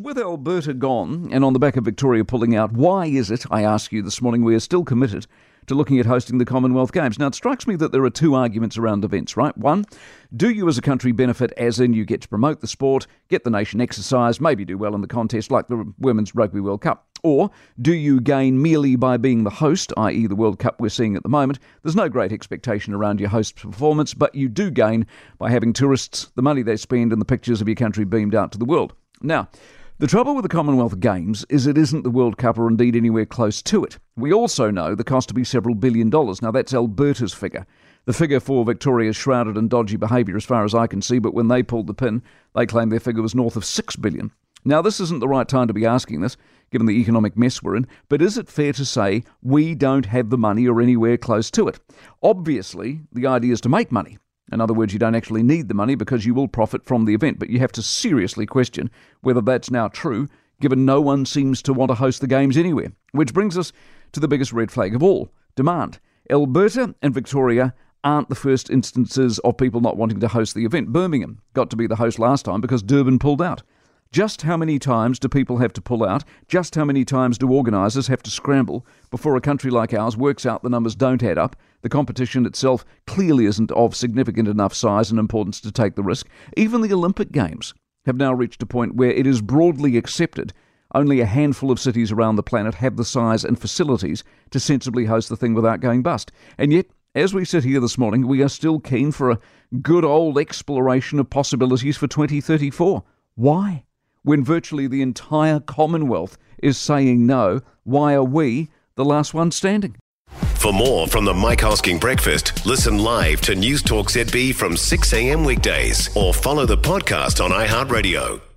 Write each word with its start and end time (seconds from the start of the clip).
With 0.00 0.16
Alberta 0.16 0.72
gone 0.72 1.28
and 1.30 1.44
on 1.44 1.52
the 1.52 1.58
back 1.58 1.76
of 1.76 1.84
Victoria 1.84 2.24
pulling 2.24 2.56
out, 2.56 2.72
why 2.72 3.06
is 3.06 3.30
it, 3.30 3.44
I 3.50 3.62
ask 3.62 3.92
you 3.92 4.00
this 4.00 4.22
morning, 4.22 4.42
we 4.42 4.54
are 4.54 4.60
still 4.60 4.84
committed 4.84 5.26
to 5.66 5.74
looking 5.74 6.00
at 6.00 6.06
hosting 6.06 6.38
the 6.38 6.46
Commonwealth 6.46 6.92
Games? 6.92 7.18
Now, 7.18 7.26
it 7.26 7.34
strikes 7.34 7.66
me 7.66 7.76
that 7.76 7.92
there 7.92 8.02
are 8.04 8.10
two 8.10 8.34
arguments 8.34 8.78
around 8.78 9.04
events, 9.04 9.36
right? 9.36 9.56
One, 9.58 9.84
do 10.34 10.48
you 10.48 10.66
as 10.66 10.78
a 10.78 10.82
country 10.82 11.12
benefit 11.12 11.52
as 11.58 11.78
in 11.78 11.92
you 11.92 12.06
get 12.06 12.22
to 12.22 12.28
promote 12.28 12.60
the 12.60 12.66
sport, 12.66 13.06
get 13.28 13.44
the 13.44 13.50
nation 13.50 13.82
exercise, 13.82 14.40
maybe 14.40 14.64
do 14.64 14.78
well 14.78 14.94
in 14.94 15.02
the 15.02 15.06
contest 15.06 15.50
like 15.50 15.68
the 15.68 15.92
Women's 15.98 16.34
Rugby 16.34 16.60
World 16.60 16.80
Cup? 16.80 17.06
Or 17.22 17.50
do 17.80 17.92
you 17.92 18.18
gain 18.18 18.62
merely 18.62 18.96
by 18.96 19.18
being 19.18 19.44
the 19.44 19.50
host, 19.50 19.92
i.e., 19.98 20.26
the 20.26 20.34
World 20.34 20.58
Cup 20.58 20.80
we're 20.80 20.88
seeing 20.88 21.16
at 21.16 21.22
the 21.22 21.28
moment? 21.28 21.58
There's 21.82 21.96
no 21.96 22.08
great 22.08 22.32
expectation 22.32 22.94
around 22.94 23.20
your 23.20 23.28
host's 23.28 23.60
performance, 23.60 24.14
but 24.14 24.34
you 24.34 24.48
do 24.48 24.70
gain 24.70 25.06
by 25.36 25.50
having 25.50 25.74
tourists, 25.74 26.32
the 26.34 26.42
money 26.42 26.62
they 26.62 26.76
spend, 26.76 27.12
and 27.12 27.20
the 27.20 27.26
pictures 27.26 27.60
of 27.60 27.68
your 27.68 27.76
country 27.76 28.06
beamed 28.06 28.34
out 28.34 28.52
to 28.52 28.58
the 28.58 28.64
world. 28.64 28.94
Now, 29.20 29.48
the 29.98 30.06
trouble 30.06 30.34
with 30.34 30.42
the 30.42 30.48
Commonwealth 30.48 30.98
Games 31.00 31.44
is 31.48 31.66
it 31.66 31.78
isn't 31.78 32.02
the 32.02 32.10
World 32.10 32.36
Cup 32.36 32.58
or 32.58 32.68
indeed 32.68 32.96
anywhere 32.96 33.26
close 33.26 33.62
to 33.62 33.84
it. 33.84 33.98
We 34.16 34.32
also 34.32 34.70
know 34.70 34.94
the 34.94 35.04
cost 35.04 35.28
to 35.28 35.34
be 35.34 35.44
several 35.44 35.74
billion 35.74 36.10
dollars. 36.10 36.42
Now, 36.42 36.50
that's 36.50 36.74
Alberta's 36.74 37.32
figure. 37.32 37.66
The 38.04 38.12
figure 38.12 38.40
for 38.40 38.64
Victoria 38.64 39.10
is 39.10 39.16
shrouded 39.16 39.56
in 39.56 39.68
dodgy 39.68 39.96
behaviour 39.96 40.36
as 40.36 40.44
far 40.44 40.64
as 40.64 40.74
I 40.74 40.88
can 40.88 41.02
see, 41.02 41.20
but 41.20 41.34
when 41.34 41.48
they 41.48 41.62
pulled 41.62 41.86
the 41.86 41.94
pin, 41.94 42.22
they 42.54 42.66
claimed 42.66 42.90
their 42.90 43.00
figure 43.00 43.22
was 43.22 43.34
north 43.34 43.54
of 43.54 43.64
six 43.64 43.94
billion. 43.94 44.32
Now, 44.64 44.82
this 44.82 44.98
isn't 44.98 45.20
the 45.20 45.28
right 45.28 45.48
time 45.48 45.68
to 45.68 45.74
be 45.74 45.86
asking 45.86 46.20
this, 46.20 46.36
given 46.70 46.86
the 46.86 47.00
economic 47.00 47.36
mess 47.36 47.62
we're 47.62 47.76
in, 47.76 47.86
but 48.08 48.22
is 48.22 48.38
it 48.38 48.48
fair 48.48 48.72
to 48.72 48.84
say 48.84 49.22
we 49.42 49.74
don't 49.74 50.06
have 50.06 50.30
the 50.30 50.38
money 50.38 50.66
or 50.66 50.80
anywhere 50.80 51.16
close 51.16 51.50
to 51.52 51.68
it? 51.68 51.78
Obviously, 52.22 53.02
the 53.12 53.26
idea 53.26 53.52
is 53.52 53.60
to 53.60 53.68
make 53.68 53.92
money. 53.92 54.18
In 54.52 54.60
other 54.60 54.74
words, 54.74 54.92
you 54.92 54.98
don't 54.98 55.14
actually 55.14 55.42
need 55.42 55.68
the 55.68 55.74
money 55.74 55.94
because 55.94 56.26
you 56.26 56.34
will 56.34 56.46
profit 56.46 56.84
from 56.84 57.06
the 57.06 57.14
event, 57.14 57.38
but 57.38 57.50
you 57.50 57.58
have 57.58 57.72
to 57.72 57.82
seriously 57.82 58.46
question 58.46 58.90
whether 59.22 59.40
that's 59.40 59.70
now 59.70 59.88
true, 59.88 60.28
given 60.60 60.84
no 60.84 61.00
one 61.00 61.24
seems 61.24 61.62
to 61.62 61.72
want 61.72 61.90
to 61.90 61.94
host 61.94 62.20
the 62.20 62.26
Games 62.26 62.56
anywhere. 62.56 62.92
Which 63.12 63.32
brings 63.32 63.56
us 63.56 63.72
to 64.12 64.20
the 64.20 64.28
biggest 64.28 64.52
red 64.52 64.70
flag 64.70 64.94
of 64.94 65.02
all 65.02 65.32
demand. 65.56 65.98
Alberta 66.30 66.94
and 67.02 67.14
Victoria 67.14 67.74
aren't 68.04 68.28
the 68.28 68.34
first 68.34 68.70
instances 68.70 69.38
of 69.40 69.56
people 69.56 69.80
not 69.80 69.96
wanting 69.96 70.20
to 70.20 70.28
host 70.28 70.54
the 70.54 70.64
event. 70.64 70.92
Birmingham 70.92 71.40
got 71.54 71.70
to 71.70 71.76
be 71.76 71.86
the 71.86 71.96
host 71.96 72.18
last 72.18 72.44
time 72.44 72.60
because 72.60 72.82
Durban 72.82 73.18
pulled 73.18 73.42
out. 73.42 73.62
Just 74.12 74.42
how 74.42 74.58
many 74.58 74.78
times 74.78 75.18
do 75.18 75.26
people 75.26 75.56
have 75.56 75.72
to 75.72 75.80
pull 75.80 76.04
out? 76.04 76.22
Just 76.46 76.74
how 76.74 76.84
many 76.84 77.02
times 77.02 77.38
do 77.38 77.50
organisers 77.50 78.08
have 78.08 78.22
to 78.24 78.30
scramble 78.30 78.86
before 79.10 79.36
a 79.36 79.40
country 79.40 79.70
like 79.70 79.94
ours 79.94 80.18
works 80.18 80.44
out 80.44 80.62
the 80.62 80.68
numbers 80.68 80.94
don't 80.94 81.22
add 81.22 81.38
up? 81.38 81.56
The 81.80 81.88
competition 81.88 82.44
itself 82.44 82.84
clearly 83.06 83.46
isn't 83.46 83.72
of 83.72 83.96
significant 83.96 84.48
enough 84.48 84.74
size 84.74 85.10
and 85.10 85.18
importance 85.18 85.62
to 85.62 85.72
take 85.72 85.94
the 85.94 86.02
risk. 86.02 86.28
Even 86.58 86.82
the 86.82 86.92
Olympic 86.92 87.32
Games 87.32 87.72
have 88.04 88.16
now 88.16 88.34
reached 88.34 88.62
a 88.62 88.66
point 88.66 88.96
where 88.96 89.12
it 89.12 89.26
is 89.26 89.40
broadly 89.40 89.96
accepted 89.96 90.52
only 90.94 91.20
a 91.20 91.26
handful 91.26 91.70
of 91.70 91.80
cities 91.80 92.12
around 92.12 92.36
the 92.36 92.42
planet 92.42 92.74
have 92.74 92.96
the 92.96 93.06
size 93.06 93.44
and 93.44 93.58
facilities 93.58 94.22
to 94.50 94.60
sensibly 94.60 95.06
host 95.06 95.30
the 95.30 95.36
thing 95.36 95.54
without 95.54 95.80
going 95.80 96.02
bust. 96.02 96.30
And 96.58 96.70
yet, 96.70 96.84
as 97.14 97.32
we 97.32 97.46
sit 97.46 97.64
here 97.64 97.80
this 97.80 97.96
morning, 97.96 98.28
we 98.28 98.42
are 98.42 98.50
still 98.50 98.78
keen 98.78 99.10
for 99.10 99.30
a 99.30 99.40
good 99.80 100.04
old 100.04 100.38
exploration 100.38 101.18
of 101.18 101.30
possibilities 101.30 101.96
for 101.96 102.08
2034. 102.08 103.02
Why? 103.36 103.84
When 104.24 104.44
virtually 104.44 104.86
the 104.86 105.02
entire 105.02 105.58
Commonwealth 105.58 106.38
is 106.62 106.78
saying 106.78 107.26
no, 107.26 107.60
why 107.82 108.14
are 108.14 108.22
we 108.22 108.68
the 108.94 109.04
last 109.04 109.34
one 109.34 109.50
standing? 109.50 109.96
For 110.54 110.72
more 110.72 111.08
from 111.08 111.24
the 111.24 111.34
Mike 111.34 111.58
Hosking 111.58 112.00
Breakfast, 112.00 112.64
listen 112.64 112.98
live 112.98 113.40
to 113.40 113.54
Newstalk 113.54 114.06
ZB 114.06 114.54
from 114.54 114.76
6 114.76 115.12
a.m. 115.12 115.44
weekdays 115.44 116.08
or 116.16 116.32
follow 116.32 116.66
the 116.66 116.78
podcast 116.78 117.44
on 117.44 117.50
iHeartRadio. 117.50 118.51